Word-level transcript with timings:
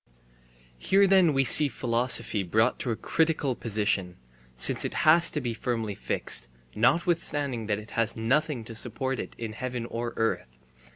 Here 0.79 1.05
then 1.05 1.31
we 1.31 1.43
see 1.43 1.67
philosophy 1.67 2.41
brought 2.41 2.79
to 2.79 2.89
a 2.89 2.95
critical 2.95 3.53
position, 3.53 4.17
since 4.55 4.83
it 4.83 4.95
has 5.05 5.29
to 5.29 5.39
be 5.39 5.53
firmly 5.53 5.93
fixed, 5.93 6.47
notwithstanding 6.73 7.67
that 7.67 7.77
it 7.77 7.91
has 7.91 8.17
nothing 8.17 8.63
to 8.63 8.73
support 8.73 9.19
it 9.19 9.35
in 9.37 9.53
heaven 9.53 9.85
or 9.85 10.15
earth. 10.17 10.57